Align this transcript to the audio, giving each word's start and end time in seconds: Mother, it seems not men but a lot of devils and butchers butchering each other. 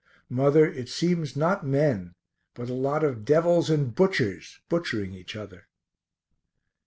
Mother, 0.31 0.65
it 0.65 0.89
seems 0.89 1.35
not 1.35 1.63
men 1.63 2.15
but 2.55 2.71
a 2.71 2.73
lot 2.73 3.03
of 3.03 3.23
devils 3.23 3.69
and 3.69 3.93
butchers 3.93 4.59
butchering 4.67 5.13
each 5.13 5.35
other. 5.35 5.67